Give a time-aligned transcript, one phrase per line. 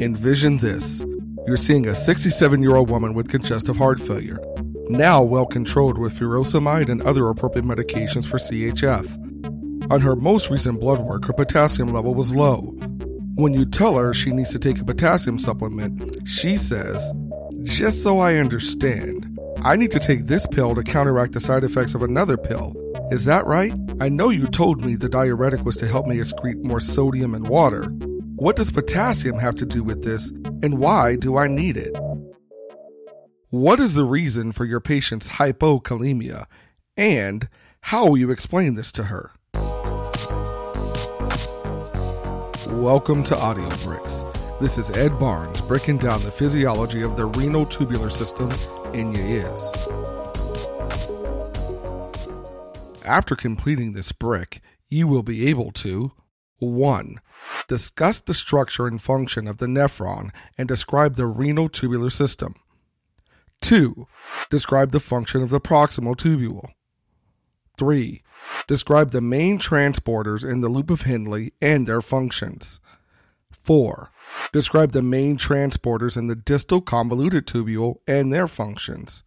[0.00, 1.04] Envision this
[1.46, 4.38] you're seeing a 67 year old woman with congestive heart failure,
[4.88, 9.90] now well controlled with furosemide and other appropriate medications for CHF.
[9.90, 12.60] On her most recent blood work, her potassium level was low.
[13.34, 17.12] When you tell her she needs to take a potassium supplement, she says,
[17.62, 21.94] Just so I understand, I need to take this pill to counteract the side effects
[21.94, 22.74] of another pill.
[23.10, 23.74] Is that right?
[23.98, 27.48] I know you told me the diuretic was to help me excrete more sodium and
[27.48, 27.92] water.
[28.40, 30.30] What does potassium have to do with this,
[30.62, 31.94] and why do I need it?
[33.50, 36.46] What is the reason for your patient's hypokalemia,
[36.96, 37.50] and
[37.82, 39.32] how will you explain this to her?
[42.80, 44.24] Welcome to Audio Bricks.
[44.58, 48.48] This is Ed Barnes breaking down the physiology of the renal tubular system
[48.94, 49.62] in your ears.
[53.04, 56.12] After completing this brick, you will be able to
[56.56, 57.20] 1.
[57.70, 62.56] Discuss the structure and function of the nephron and describe the renal tubular system.
[63.60, 64.08] 2.
[64.50, 66.70] Describe the function of the proximal tubule.
[67.78, 68.24] 3.
[68.66, 72.80] Describe the main transporters in the loop of Henle and their functions.
[73.52, 74.10] 4.
[74.52, 79.22] Describe the main transporters in the distal convoluted tubule and their functions.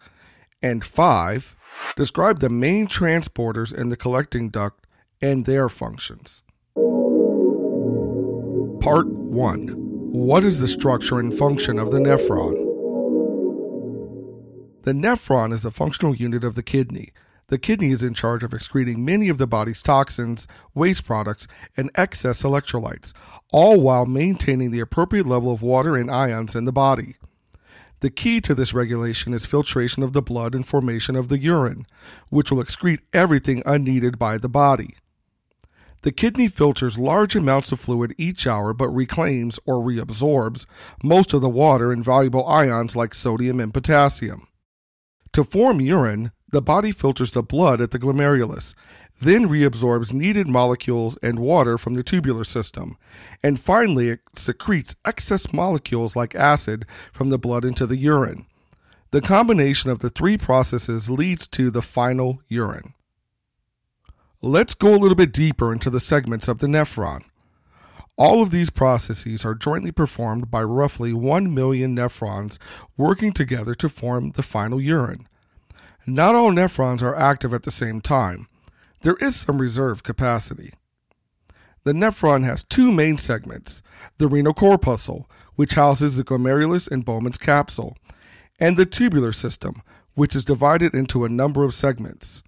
[0.61, 1.55] And 5.
[1.95, 4.85] Describe the main transporters in the collecting duct
[5.21, 6.42] and their functions.
[8.83, 9.67] Part 1
[10.11, 12.51] What is the structure and function of the nephron?
[14.81, 17.13] The nephron is the functional unit of the kidney.
[17.47, 21.91] The kidney is in charge of excreting many of the body's toxins, waste products, and
[21.95, 23.13] excess electrolytes,
[23.53, 27.15] all while maintaining the appropriate level of water and ions in the body.
[28.01, 31.85] The key to this regulation is filtration of the blood and formation of the urine,
[32.27, 34.97] which will excrete everything unneeded by the body.
[36.03, 40.65] The kidney filters large amounts of fluid each hour but reclaims or reabsorbs
[41.01, 44.47] most of the water and valuable ions like sodium and potassium.
[45.31, 48.75] To form urine, the body filters the blood at the glomerulus,
[49.21, 52.97] then reabsorbs needed molecules and water from the tubular system,
[53.41, 58.45] and finally it secretes excess molecules like acid from the blood into the urine.
[59.11, 62.93] The combination of the three processes leads to the final urine.
[64.45, 67.23] Let's go a little bit deeper into the segments of the nephron.
[68.17, 72.57] All of these processes are jointly performed by roughly 1 million nephrons
[72.97, 75.29] working together to form the final urine.
[76.05, 78.49] Not all nephrons are active at the same time.
[78.99, 80.73] There is some reserve capacity.
[81.85, 83.81] The nephron has two main segments
[84.17, 87.95] the renal corpuscle, which houses the glomerulus and Bowman's capsule,
[88.59, 89.81] and the tubular system,
[90.15, 92.43] which is divided into a number of segments.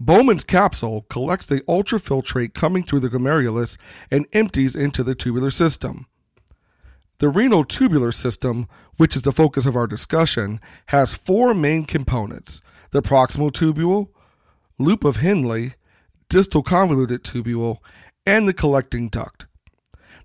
[0.00, 3.76] Bowman's capsule collects the ultrafiltrate coming through the glomerulus
[4.10, 6.06] and empties into the tubular system.
[7.18, 8.66] The renal tubular system,
[8.96, 12.60] which is the focus of our discussion, has four main components
[12.90, 14.08] the proximal tubule,
[14.78, 15.70] loop of Henle,
[16.28, 17.78] distal convoluted tubule,
[18.24, 19.46] and the collecting duct.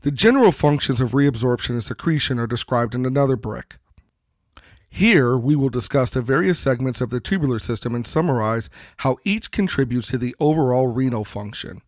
[0.01, 3.77] The general functions of reabsorption and secretion are described in another brick.
[4.89, 9.51] Here, we will discuss the various segments of the tubular system and summarize how each
[9.51, 11.81] contributes to the overall renal function.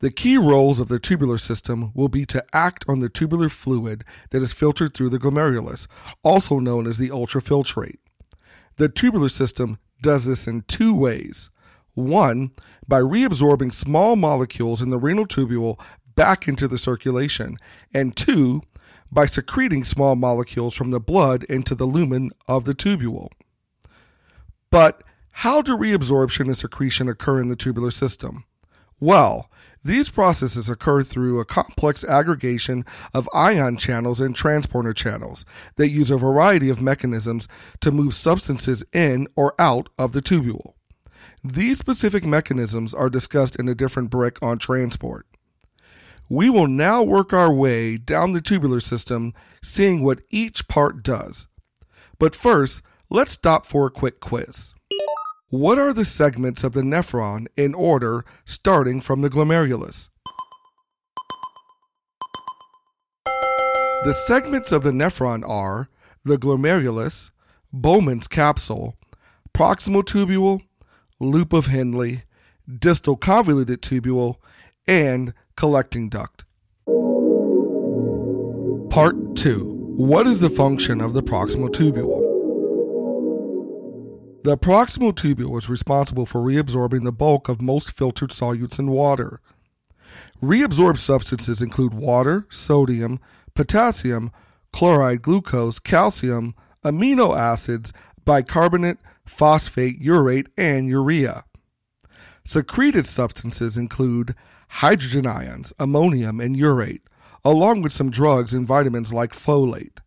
[0.00, 4.04] The key roles of the tubular system will be to act on the tubular fluid
[4.30, 5.86] that is filtered through the glomerulus,
[6.22, 7.98] also known as the ultrafiltrate.
[8.76, 11.50] The tubular system does this in two ways.
[11.92, 12.52] One,
[12.88, 15.78] by reabsorbing small molecules in the renal tubule
[16.14, 17.58] back into the circulation,
[17.92, 18.62] and two,
[19.12, 23.28] by secreting small molecules from the blood into the lumen of the tubule.
[24.70, 28.44] But how do reabsorption and secretion occur in the tubular system?
[29.00, 29.50] Well,
[29.82, 32.84] these processes occur through a complex aggregation
[33.14, 35.46] of ion channels and transporter channels
[35.76, 37.48] that use a variety of mechanisms
[37.80, 40.74] to move substances in or out of the tubule.
[41.42, 45.26] These specific mechanisms are discussed in a different brick on transport.
[46.32, 49.32] We will now work our way down the tubular system,
[49.64, 51.48] seeing what each part does.
[52.20, 54.72] But first, let's stop for a quick quiz.
[55.48, 60.08] What are the segments of the nephron in order starting from the glomerulus?
[64.04, 65.88] The segments of the nephron are
[66.22, 67.30] the glomerulus,
[67.72, 68.94] Bowman's capsule,
[69.52, 70.62] proximal tubule,
[71.18, 72.18] loop of Henle,
[72.72, 74.36] distal convoluted tubule,
[74.86, 76.46] and collecting duct.
[78.88, 82.22] Part 2 What is the function of the proximal tubule?
[84.42, 89.42] The proximal tubule is responsible for reabsorbing the bulk of most filtered solutes in water.
[90.42, 93.20] Reabsorbed substances include water, sodium,
[93.54, 94.32] potassium,
[94.72, 97.92] chloride, glucose, calcium, amino acids,
[98.24, 98.96] bicarbonate,
[99.26, 101.44] phosphate, urate, and urea.
[102.46, 104.34] Secreted substances include
[104.74, 107.02] hydrogen ions, ammonium, and urate,
[107.44, 109.98] along with some drugs and vitamins like folate.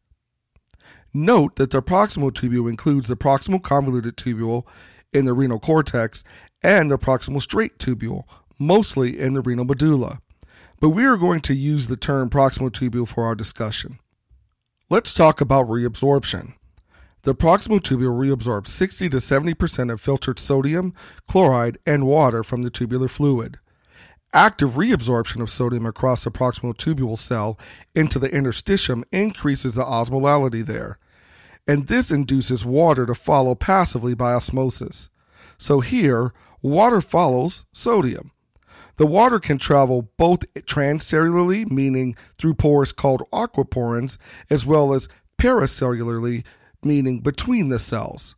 [1.14, 4.66] Note that the proximal tubule includes the proximal convoluted tubule
[5.12, 6.24] in the renal cortex
[6.64, 8.24] and the proximal straight tubule,
[8.58, 10.20] mostly in the renal medulla.
[10.80, 14.00] But we are going to use the term proximal tubule for our discussion.
[14.90, 16.54] Let's talk about reabsorption.
[17.24, 20.94] The proximal tubule reabsorbs 60 to 70% of filtered sodium,
[21.28, 23.60] chloride, and water from the tubular fluid.
[24.36, 27.60] Active reabsorption of sodium across the proximal tubule cell
[27.94, 30.98] into the interstitium increases the osmolality there,
[31.68, 35.12] and this induces water to follow passively by osmosis.
[35.60, 36.34] So here,
[36.64, 38.32] water follows sodium.
[38.96, 44.18] The water can travel both transcellularly, meaning through pores called aquaporins,
[44.50, 45.08] as well as
[45.38, 46.44] paracellularly,
[46.84, 48.36] meaning between the cells.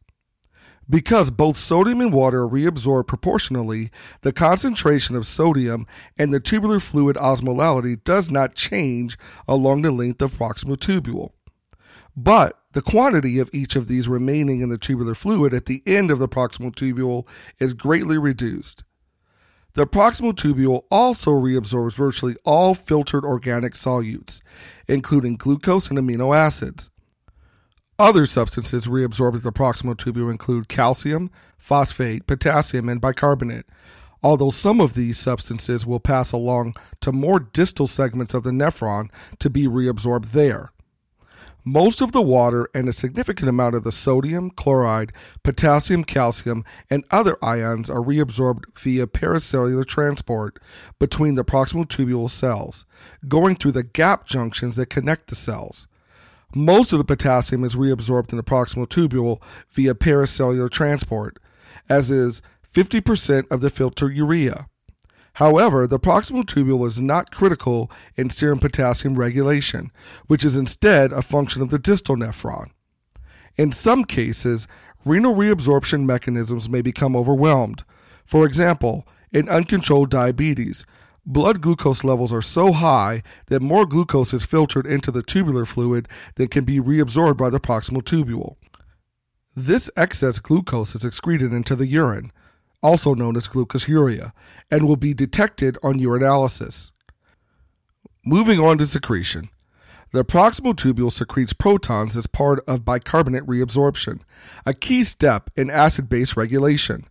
[0.90, 3.90] Because both sodium and water are reabsorbed proportionally,
[4.22, 5.88] the concentration of sodium
[6.18, 9.18] and the tubular fluid osmolality does not change
[9.48, 11.32] along the length of proximal tubule.
[12.16, 16.12] But the quantity of each of these remaining in the tubular fluid at the end
[16.12, 17.28] of the proximal tubule
[17.60, 18.84] is greatly reduced.
[19.74, 24.40] The proximal tubule also reabsorbs virtually all filtered organic solutes,
[24.88, 26.92] including glucose and amino acids.
[27.98, 33.66] Other substances reabsorbed at the proximal tubule include calcium, phosphate, potassium, and bicarbonate,
[34.22, 39.10] although some of these substances will pass along to more distal segments of the nephron
[39.40, 40.74] to be reabsorbed there.
[41.64, 47.06] Most of the water and a significant amount of the sodium, chloride, potassium, calcium, and
[47.12, 50.62] other ions are reabsorbed via paracellular transport
[51.00, 52.86] between the proximal tubule cells,
[53.30, 55.88] going through the gap junctions that connect the cells.
[56.58, 59.42] Most of the potassium is reabsorbed in the proximal tubule
[59.72, 61.38] via paracellular transport,
[61.90, 62.42] as is
[62.74, 64.68] 50% of the filter urea.
[65.34, 69.92] However, the proximal tubule is not critical in serum potassium regulation,
[70.28, 72.68] which is instead a function of the distal nephron.
[73.58, 74.66] In some cases,
[75.04, 77.84] renal reabsorption mechanisms may become overwhelmed.
[78.26, 80.86] For example, in uncontrolled diabetes,
[81.26, 86.08] blood glucose levels are so high that more glucose is filtered into the tubular fluid
[86.36, 88.56] than can be reabsorbed by the proximal tubule.
[89.56, 92.32] This excess glucose is excreted into the urine,
[92.84, 94.34] also known as glucosuria,
[94.70, 96.92] and will be detected on urinalysis.
[98.24, 99.50] Moving on to secretion.
[100.12, 104.22] The proximal tubule secretes protons as part of bicarbonate reabsorption,
[104.66, 107.06] a key step in acid base regulation.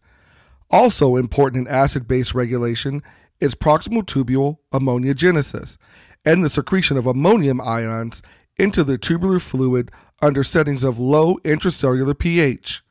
[0.70, 3.02] Also important in acid base regulation
[3.40, 5.76] is proximal tubule ammoniogenesis
[6.24, 8.22] and the secretion of ammonium ions
[8.56, 9.90] into the tubular fluid
[10.22, 12.82] under settings of low intracellular pH.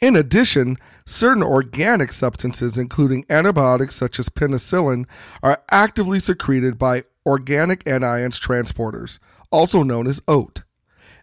[0.00, 0.76] In addition,
[1.06, 5.06] certain organic substances, including antibiotics such as penicillin,
[5.42, 9.18] are actively secreted by organic anions transporters,
[9.50, 10.62] also known as OAT.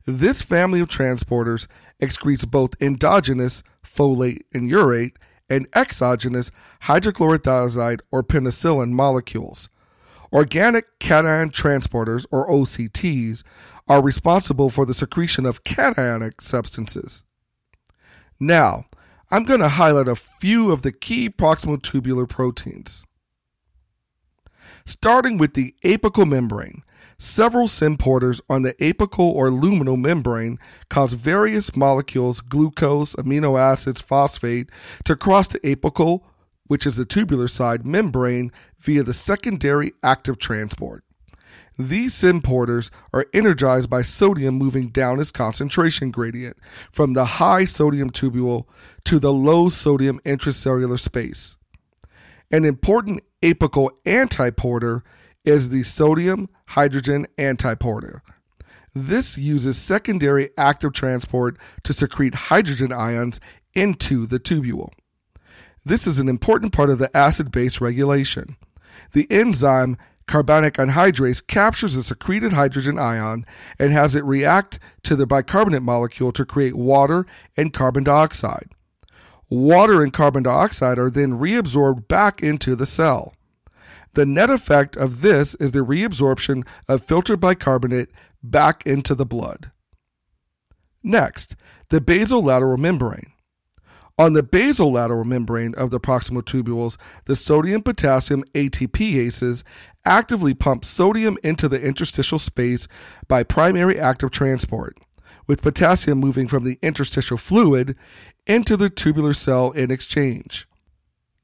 [0.06, 1.68] This family of transporters
[2.02, 5.16] excretes both endogenous folate and urate
[5.50, 6.52] and exogenous
[6.84, 9.70] hydrochlorothiazide or penicillin molecules.
[10.34, 13.44] Organic cation transporters, or OCTs,
[13.88, 17.24] are responsible for the secretion of cationic substances.
[18.40, 18.86] Now,
[19.32, 23.06] I'm going to highlight a few of the key proximal tubular proteins.
[24.86, 26.84] Starting with the apical membrane,
[27.18, 34.70] Several symporters on the apical or luminal membrane cause various molecules, glucose, amino acids, phosphate,
[35.06, 36.24] to cross the apical,
[36.68, 41.04] which is the tubular side, membrane via the secondary active transport.
[41.78, 46.58] These symporters are energized by sodium moving down its concentration gradient
[46.90, 48.66] from the high sodium tubule
[49.06, 51.58] to the low sodium intracellular space.
[52.50, 55.02] An important apical antiporter
[55.44, 58.22] is the sodium hydrogen antiporter.
[58.94, 63.40] This uses secondary active transport to secrete hydrogen ions
[63.74, 64.92] into the tubule.
[65.84, 68.56] This is an important part of the acid base regulation.
[69.12, 73.46] The enzyme carbonic anhydrase captures the secreted hydrogen ion
[73.78, 78.70] and has it react to the bicarbonate molecule to create water and carbon dioxide.
[79.50, 83.35] Water and carbon dioxide are then reabsorbed back into the cell.
[84.16, 88.10] The net effect of this is the reabsorption of filtered bicarbonate
[88.42, 89.72] back into the blood.
[91.04, 91.58] Next,
[91.90, 93.34] the basolateral membrane.
[94.18, 96.96] On the basolateral membrane of the proximal tubules,
[97.26, 99.64] the sodium potassium ATPases
[100.06, 102.88] actively pump sodium into the interstitial space
[103.28, 104.98] by primary active transport,
[105.46, 107.98] with potassium moving from the interstitial fluid
[108.48, 110.66] into the tubular cell in exchange.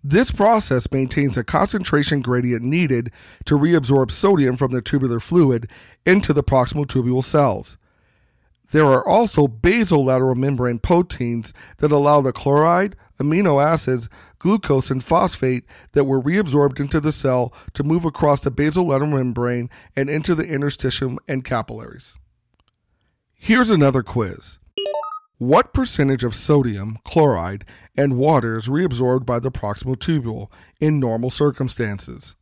[0.04, 3.12] This process maintains the concentration gradient needed
[3.46, 5.70] to reabsorb sodium from the tubular fluid
[6.06, 7.78] into the proximal tubule cells.
[8.72, 15.66] There are also basolateral membrane proteins that allow the chloride, amino acids, glucose, and phosphate
[15.92, 20.46] that were reabsorbed into the cell to move across the basolateral membrane and into the
[20.46, 22.18] interstitium and capillaries.
[23.36, 24.58] Here's another quiz.
[25.42, 27.66] What percentage of sodium, chloride,
[27.98, 32.36] and water is reabsorbed by the proximal tubule in normal circumstances?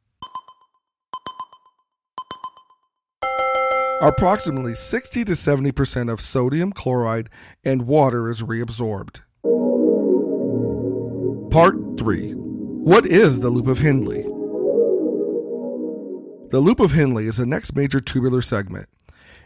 [4.01, 7.29] Approximately 60 to 70% of sodium, chloride,
[7.63, 9.21] and water is reabsorbed.
[11.51, 14.23] Part 3 What is the loop of Henle?
[16.51, 18.89] The loop of Henle is the next major tubular segment.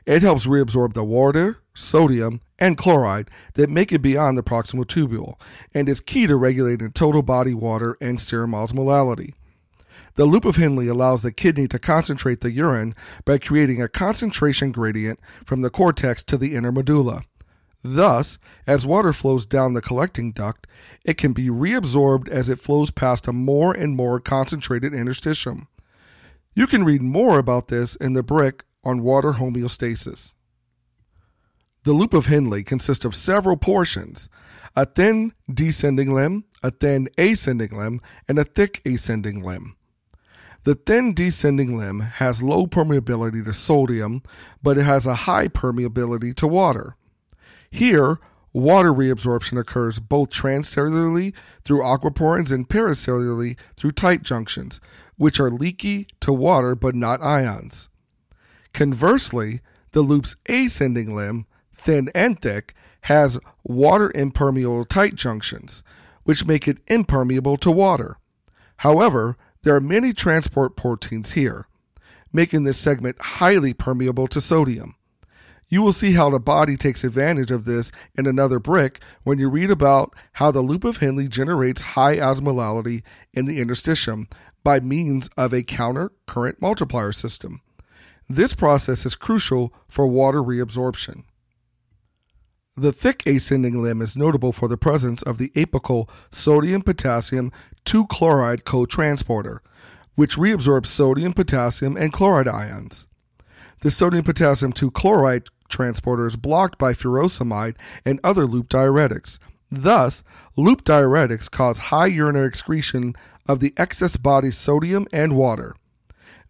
[0.05, 5.39] It helps reabsorb the water, sodium, and chloride that make it beyond the proximal tubule
[5.73, 9.33] and is key to regulating total body water and serum osmolality.
[10.15, 12.93] The loop of Henle allows the kidney to concentrate the urine
[13.25, 17.23] by creating a concentration gradient from the cortex to the inner medulla.
[17.83, 20.67] Thus, as water flows down the collecting duct,
[21.03, 25.67] it can be reabsorbed as it flows past a more and more concentrated interstitium.
[26.53, 30.35] You can read more about this in the brick on water homeostasis.
[31.83, 34.29] The loop of Henle consists of several portions
[34.75, 39.75] a thin descending limb, a thin ascending limb, and a thick ascending limb.
[40.63, 44.23] The thin descending limb has low permeability to sodium,
[44.63, 46.95] but it has a high permeability to water.
[47.69, 48.19] Here,
[48.53, 51.33] water reabsorption occurs both transcellularly
[51.65, 54.79] through aquaporins and paracellularly through tight junctions,
[55.17, 57.89] which are leaky to water but not ions.
[58.73, 59.61] Conversely,
[59.91, 65.83] the loop's ascending limb, thin and thick, has water impermeable tight junctions,
[66.23, 68.17] which make it impermeable to water.
[68.77, 71.67] However, there are many transport proteins here,
[72.31, 74.95] making this segment highly permeable to sodium.
[75.69, 79.49] You will see how the body takes advantage of this in another brick when you
[79.49, 83.03] read about how the loop of Henle generates high osmolality
[83.33, 84.31] in the interstitium
[84.63, 87.61] by means of a counter current multiplier system.
[88.29, 91.23] This process is crucial for water reabsorption.
[92.75, 97.51] The thick ascending limb is notable for the presence of the apical sodium potassium
[97.85, 99.59] 2 chloride cotransporter,
[100.15, 103.07] which reabsorbs sodium, potassium, and chloride ions.
[103.81, 107.75] The sodium potassium 2 chloride transporter is blocked by furosemide
[108.05, 109.37] and other loop diuretics.
[109.69, 110.23] Thus,
[110.55, 113.15] loop diuretics cause high urinary excretion
[113.47, 115.75] of the excess body sodium and water.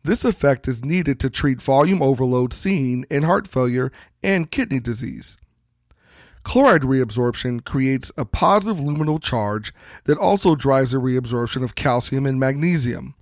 [0.04, 3.92] This effect is needed to treat volume overload seen in heart failure
[4.22, 5.38] and kidney disease.
[6.44, 12.38] Chloride reabsorption creates a positive luminal charge that also drives the reabsorption of calcium and
[12.38, 13.16] magnesium.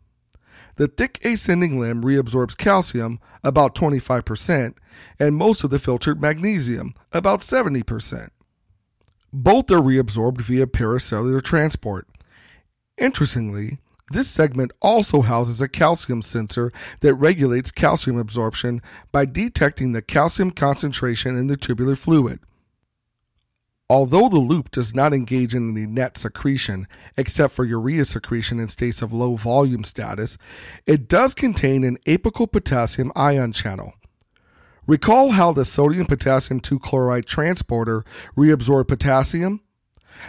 [0.78, 4.74] The thick ascending limb reabsorbs calcium, about 25%,
[5.20, 8.30] and most of the filtered magnesium, about 70%.
[9.32, 12.08] Both are reabsorbed via paracellular transport.
[12.98, 13.78] Interestingly,
[14.12, 20.52] this segment also houses a calcium sensor that regulates calcium absorption by detecting the calcium
[20.52, 22.40] concentration in the tubular fluid.
[23.90, 26.88] Although the loop does not engage in any net secretion
[27.18, 30.38] except for urea secretion in states of low volume status,
[30.86, 33.94] it does contain an apical potassium ion channel.
[34.88, 38.06] Recall how the sodium potassium 2 chloride transporter
[38.38, 39.62] reabsorbed potassium?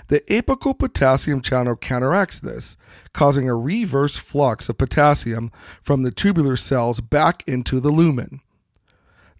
[0.08, 2.76] The apical potassium channel counteracts this,
[3.12, 5.50] causing a reverse flux of potassium
[5.82, 8.40] from the tubular cells back into the lumen.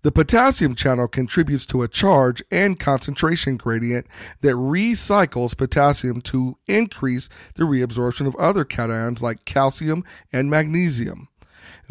[0.02, 4.08] The potassium channel contributes to a charge and concentration gradient
[4.40, 11.28] that recycles potassium to increase the reabsorption of other cations like calcium and magnesium.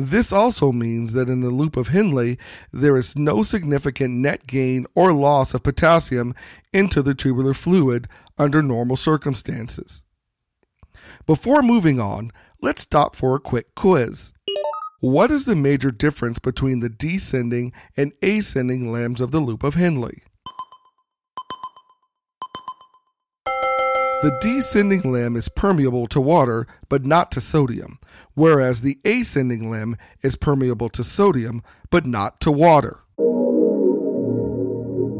[0.04, 2.36] This also means that in the loop of Henle,
[2.74, 6.34] there is no significant net gain or loss of potassium
[6.74, 10.04] into the tubular fluid under normal circumstances.
[11.28, 12.32] Before moving on,
[12.64, 14.34] let's stop for a quick quiz.
[15.02, 19.76] What is the major difference between the descending and ascending limbs of the loop of
[19.76, 20.10] Henle?
[24.22, 27.98] The descending limb is permeable to water but not to sodium,
[28.36, 33.00] whereas the ascending limb is permeable to sodium but not to water.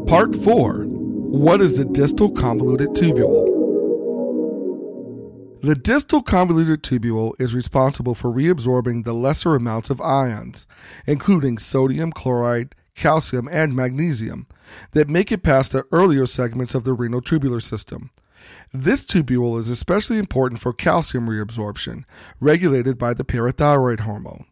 [0.06, 3.48] Part 4 What is the distal convoluted tubule?
[5.62, 10.68] The distal convoluted tubule is responsible for reabsorbing the lesser amounts of ions,
[11.06, 14.46] including sodium, chloride, calcium, and magnesium,
[14.92, 18.10] that make it past the earlier segments of the renal tubular system.
[18.72, 22.04] This tubule is especially important for calcium reabsorption,
[22.40, 24.46] regulated by the parathyroid hormone.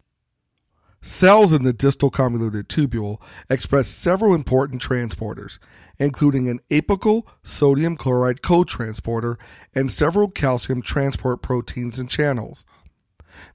[1.03, 3.19] Cells in the distal convoluted tubule
[3.49, 5.57] express several important transporters,
[5.97, 9.37] including an apical sodium chloride cotransporter
[9.73, 12.65] and several calcium transport proteins and channels.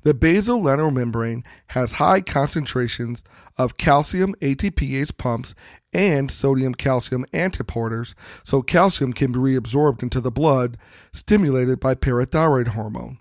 [0.02, 3.23] The basolateral membrane has high concentrations
[3.57, 5.55] of calcium ATPase pumps
[5.93, 8.14] and sodium calcium antiporters,
[8.45, 10.76] so calcium can be reabsorbed into the blood,
[11.12, 13.19] stimulated by parathyroid hormone.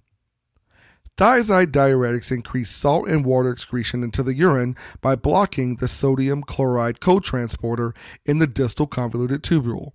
[1.17, 6.99] Thiazide diuretics increase salt and water excretion into the urine by blocking the sodium chloride
[6.99, 7.95] cotransporter
[8.25, 9.93] in the distal convoluted tubule.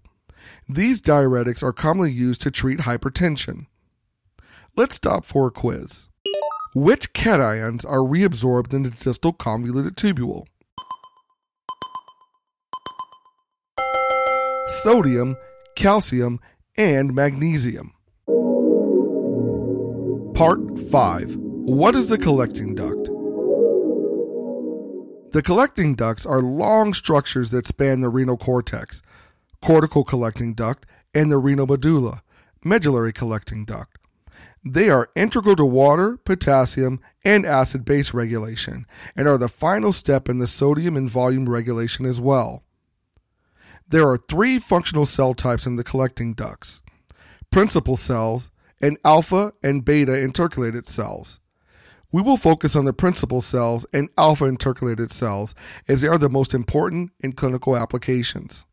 [0.67, 3.67] These diuretics are commonly used to treat hypertension.
[4.77, 6.09] Let's stop for a quiz.
[6.75, 10.47] Which cations are reabsorbed in the distal convoluted tubule?
[14.71, 15.37] Sodium,
[15.75, 16.39] calcium,
[16.77, 17.93] and magnesium.
[20.35, 23.07] Part 5 What is the collecting duct?
[25.33, 29.03] The collecting ducts are long structures that span the renal cortex,
[29.61, 32.23] cortical collecting duct, and the renal medulla,
[32.63, 33.99] medullary collecting duct.
[34.65, 38.87] They are integral to water, potassium, and acid base regulation,
[39.17, 42.63] and are the final step in the sodium and volume regulation as well.
[43.91, 46.81] There are three functional cell types in the collecting ducts
[47.51, 51.41] principal cells, and alpha and beta intercalated cells.
[52.13, 55.57] We will focus on the principal cells and alpha intercalated cells
[55.89, 58.65] as they are the most important in clinical applications.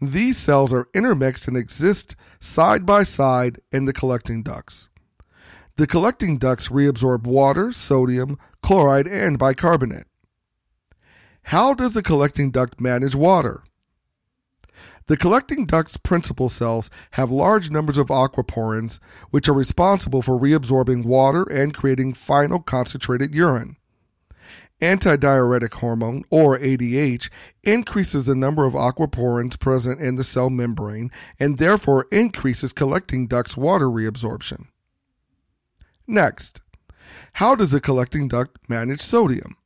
[0.00, 4.88] These cells are intermixed and exist side by side in the collecting ducts.
[5.76, 10.06] The collecting ducts reabsorb water, sodium, chloride, and bicarbonate.
[11.44, 13.62] How does the collecting duct manage water?
[15.06, 18.98] The collecting duct's principal cells have large numbers of aquaporins,
[19.30, 23.76] which are responsible for reabsorbing water and creating final concentrated urine.
[24.80, 27.28] Antidiuretic hormone, or ADH,
[27.62, 33.56] increases the number of aquaporins present in the cell membrane and therefore increases collecting duct's
[33.56, 34.66] water reabsorption.
[36.06, 36.62] Next,
[37.34, 39.56] how does the collecting duct manage sodium?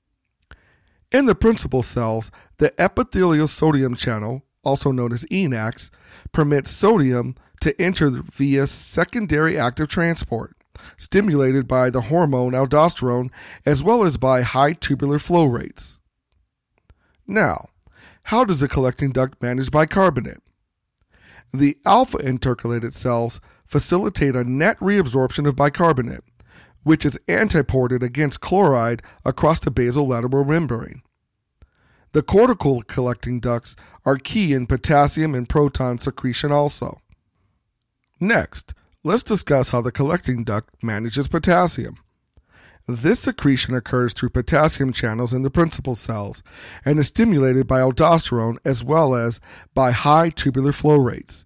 [1.11, 5.91] In the principal cells, the epithelial sodium channel, also known as ENaC,
[6.33, 10.57] permits sodium to enter via secondary active transport,
[10.97, 13.31] stimulated by the hormone aldosterone
[13.67, 15.99] as well as by high tubular flow rates.
[17.27, 17.69] Now,
[18.25, 20.43] how does the collecting duct manage bicarbonate?
[21.53, 26.25] The alpha intercalated cells facilitate a net reabsorption of bicarbonate,
[26.83, 31.03] which is antiported against chloride across the basolateral membrane.
[32.13, 37.01] The cortical collecting ducts are key in potassium and proton secretion also.
[38.21, 41.97] Next, let's discuss how the collecting duct manages potassium.
[42.87, 46.43] This secretion occurs through potassium channels in the principal cells
[46.87, 49.41] and is stimulated by aldosterone as well as
[49.75, 51.45] by high tubular flow rates.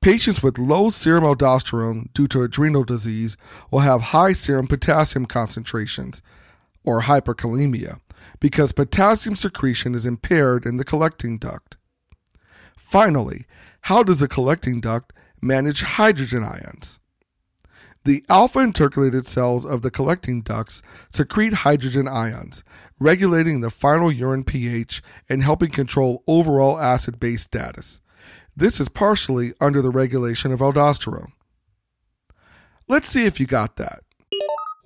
[0.00, 3.36] Patients with low serum aldosterone due to adrenal disease
[3.70, 6.20] will have high serum potassium concentrations,
[6.84, 8.00] or hyperkalemia,
[8.40, 11.76] because potassium secretion is impaired in the collecting duct.
[12.76, 13.46] Finally,
[13.82, 17.00] how does the collecting duct manage hydrogen ions?
[18.04, 20.80] The alpha intercalated cells of the collecting ducts
[21.12, 22.62] secrete hydrogen ions,
[23.00, 28.00] regulating the final urine pH and helping control overall acid base status.
[28.54, 31.32] This is partially under the regulation of aldosterone.
[32.86, 34.04] Let's see if you got that.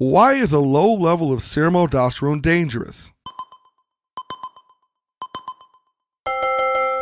[0.01, 3.13] Why is a low level of serum aldosterone dangerous?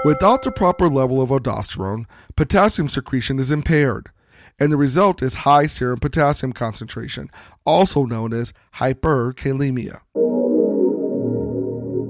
[0.04, 4.10] Without the proper level of aldosterone, potassium secretion is impaired,
[4.58, 7.30] and the result is high serum potassium concentration,
[7.64, 10.00] also known as hyperkalemia.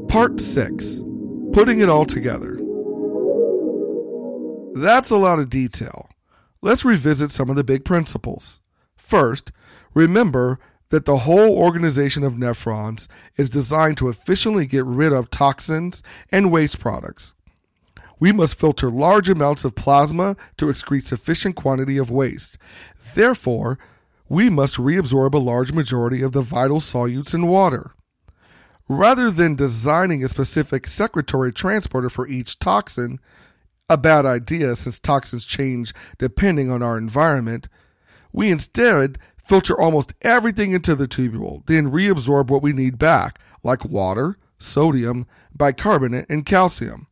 [0.08, 1.02] Part 6
[1.52, 2.58] Putting it all together.
[4.72, 6.08] That's a lot of detail.
[6.62, 8.60] Let's revisit some of the big principles.
[8.96, 9.52] First,
[9.92, 10.58] remember
[10.90, 16.50] that the whole organization of nephrons is designed to efficiently get rid of toxins and
[16.50, 17.34] waste products
[18.20, 22.58] we must filter large amounts of plasma to excrete sufficient quantity of waste.
[23.14, 23.78] Therefore,
[24.28, 27.92] we must reabsorb a large majority of the vital solutes in water.
[28.88, 33.20] Rather than designing a specific secretory transporter for each toxin,
[33.88, 37.68] a bad idea since toxins change depending on our environment,
[38.30, 43.84] We instead filter almost everything into the tubule, then reabsorb what we need back, like
[43.84, 47.06] water, sodium, bicarbonate, and calcium.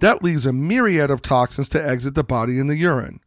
[0.00, 3.20] That leaves a myriad of toxins to exit the body in the urine.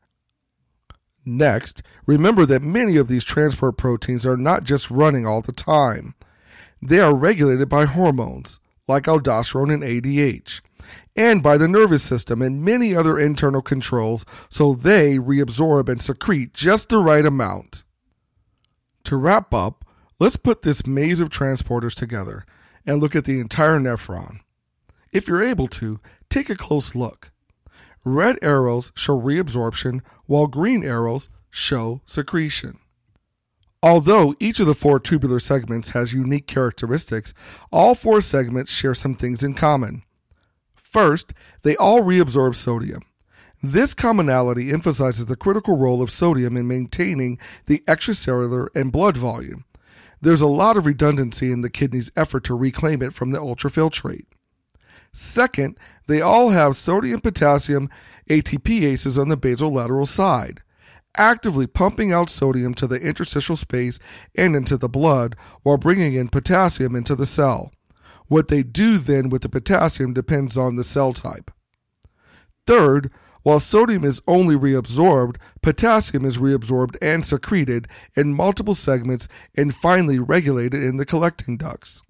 [1.26, 6.14] Next, remember that many of these transport proteins are not just running all the time.
[6.82, 10.62] They are regulated by hormones, like aldosterone and ADH,
[11.16, 16.54] and by the nervous system and many other internal controls, so they reabsorb and secrete
[16.54, 17.84] just the right amount.
[19.06, 19.86] To wrap up,
[20.20, 22.46] let's put this maze of transporters together
[22.86, 24.40] and look at the entire nephron.
[25.12, 27.32] If you're able to, take a close look.
[28.06, 32.80] Red arrows show reabsorption, while green arrows show secretion.
[33.82, 37.34] Although each of the four tubular segments has unique characteristics,
[37.72, 40.04] all four segments share some things in common.
[40.76, 43.02] First, they all reabsorb sodium.
[43.66, 49.64] This commonality emphasizes the critical role of sodium in maintaining the extracellular and blood volume.
[50.20, 54.26] There's a lot of redundancy in the kidney's effort to reclaim it from the ultrafiltrate.
[55.14, 57.90] Second, they all have sodium potassium
[58.30, 60.62] ATPases on the basolateral side,
[61.16, 63.98] actively pumping out sodium to the interstitial space
[64.36, 67.72] and into the blood while bringing in potassium into the cell.
[68.28, 71.50] What they do then with the potassium depends on the cell type.
[72.66, 73.10] Third,
[73.44, 80.18] while sodium is only reabsorbed, potassium is reabsorbed and secreted in multiple segments and finally
[80.18, 82.02] regulated in the collecting ducts.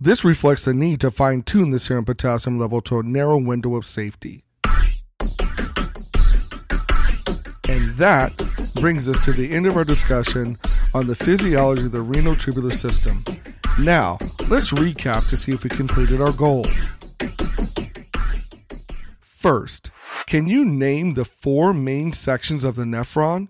[0.00, 3.76] This reflects the need to fine tune the serum potassium level to a narrow window
[3.76, 4.44] of safety.
[7.68, 8.32] And that
[8.74, 10.58] brings us to the end of our discussion
[10.94, 13.22] on the physiology of the renal tubular system.
[13.78, 16.92] Now, let's recap to see if we completed our goals.
[19.40, 19.90] First,
[20.26, 23.48] can you name the four main sections of the nephron?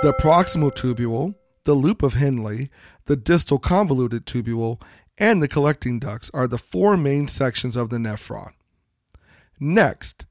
[0.00, 2.68] The proximal tubule, the loop of Henle,
[3.04, 4.80] the distal convoluted tubule,
[5.18, 8.52] and the collecting ducts are the four main sections of the nephron.
[9.60, 10.24] Next,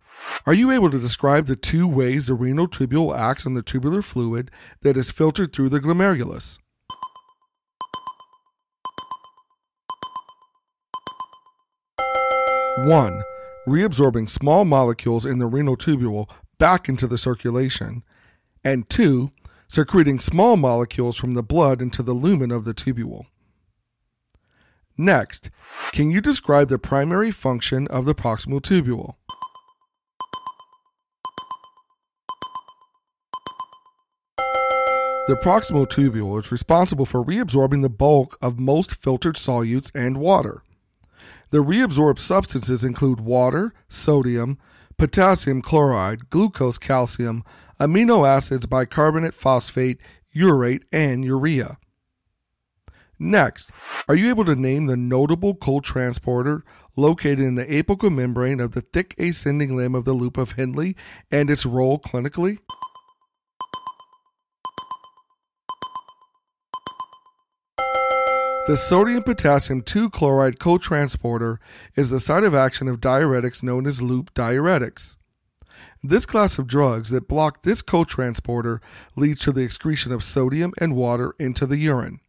[0.47, 4.01] are you able to describe the two ways the renal tubule acts on the tubular
[4.01, 4.49] fluid
[4.81, 6.57] that is filtered through the glomerulus?
[12.77, 13.23] One,
[13.67, 18.03] reabsorbing small molecules in the renal tubule back into the circulation,
[18.63, 19.31] and two,
[19.67, 23.25] secreting small molecules from the blood into the lumen of the tubule.
[24.97, 25.49] Next,
[25.91, 29.15] can you describe the primary function of the proximal tubule?
[35.27, 40.63] The proximal tubule is responsible for reabsorbing the bulk of most filtered solutes and water.
[41.51, 44.57] The reabsorbed substances include water, sodium,
[44.97, 47.43] potassium chloride, glucose, calcium,
[47.77, 49.99] amino acids, bicarbonate, phosphate,
[50.33, 51.77] urate, and urea.
[53.19, 53.69] Next,
[54.07, 56.63] are you able to name the notable co-transporter
[56.95, 60.93] located in the apical membrane of the thick ascending limb of the loop of Henle
[61.29, 62.59] and its role clinically?
[68.67, 71.59] The sodium potassium 2 chloride co-transporter
[71.95, 75.17] is the site of action of diuretics known as loop diuretics.
[76.03, 78.79] This class of drugs that block this cotransporter
[79.15, 82.19] leads to the excretion of sodium and water into the urine.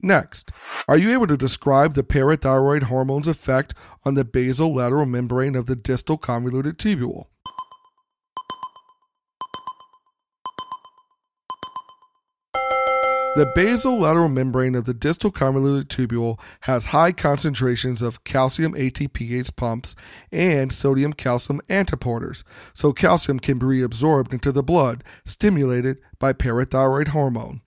[0.00, 0.50] Next,
[0.88, 5.76] are you able to describe the parathyroid hormone's effect on the basolateral membrane of the
[5.76, 7.26] distal convoluted tubule?
[13.36, 19.96] The basolateral membrane of the distal convoluted tubule has high concentrations of calcium ATPase pumps
[20.30, 27.08] and sodium calcium antiporters, so calcium can be reabsorbed into the blood, stimulated by parathyroid
[27.08, 27.62] hormone.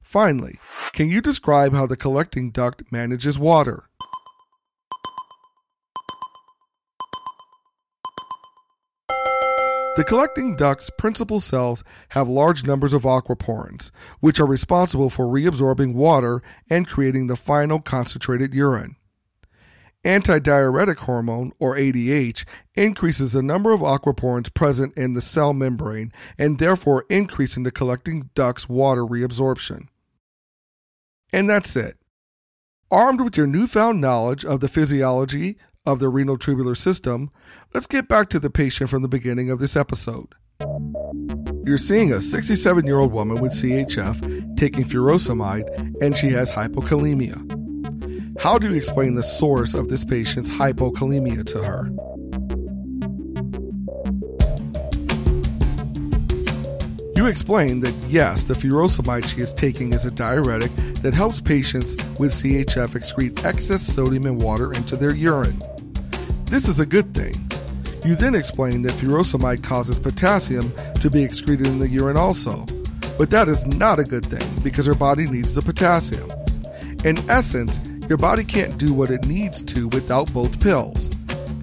[0.00, 0.60] Finally,
[0.92, 3.88] can you describe how the collecting duct manages water?
[9.96, 15.94] The collecting duct's principal cells have large numbers of aquaporins, which are responsible for reabsorbing
[15.94, 18.96] water and creating the final concentrated urine.
[20.04, 26.58] Antidiuretic hormone, or ADH, increases the number of aquaporins present in the cell membrane and
[26.58, 29.86] therefore increasing the collecting duct's water reabsorption.
[31.32, 31.98] And that's it.
[32.90, 37.30] Armed with your newfound knowledge of the physiology of the renal tubular system,
[37.72, 40.34] let's get back to the patient from the beginning of this episode.
[41.64, 47.60] You're seeing a 67 year old woman with CHF taking furosemide and she has hypokalemia.
[48.40, 51.90] How do you explain the source of this patient's hypokalemia to her?
[57.16, 60.70] You explain that yes, the furosemide she is taking is a diuretic
[61.02, 65.58] that helps patients with CHF excrete excess sodium and water into their urine.
[66.54, 67.50] This is a good thing.
[68.04, 72.64] You then explain that furosemide causes potassium to be excreted in the urine also,
[73.18, 76.30] but that is not a good thing because your body needs the potassium.
[77.04, 81.10] In essence, your body can't do what it needs to without both pills.